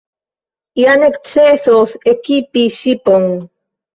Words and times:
Ja 0.83 0.95
necesos 1.01 1.93
ekipi 2.13 2.63
ŝipon. 2.79 3.29